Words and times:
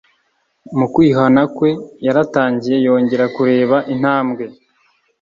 mu 0.77 0.85
kwihana 0.93 1.41
kwe, 1.55 1.69
yaratangiye 2.05 2.77
yongera 2.85 3.25
kureba 3.35 3.77
intambwe 3.93 4.43